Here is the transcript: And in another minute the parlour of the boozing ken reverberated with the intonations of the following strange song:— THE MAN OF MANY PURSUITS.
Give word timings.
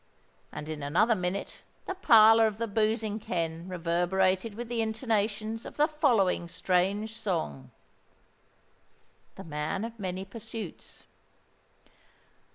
And 0.51 0.67
in 0.67 0.81
another 0.81 1.13
minute 1.13 1.61
the 1.85 1.93
parlour 1.93 2.47
of 2.47 2.57
the 2.57 2.65
boozing 2.65 3.19
ken 3.19 3.67
reverberated 3.67 4.55
with 4.55 4.67
the 4.67 4.81
intonations 4.81 5.63
of 5.63 5.77
the 5.77 5.87
following 5.87 6.47
strange 6.47 7.15
song:— 7.15 7.69
THE 9.35 9.43
MAN 9.43 9.85
OF 9.85 9.99
MANY 9.99 10.25
PURSUITS. 10.25 11.03